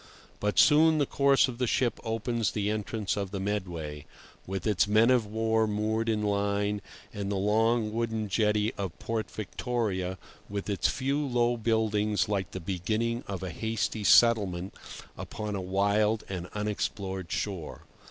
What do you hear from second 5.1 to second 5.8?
of war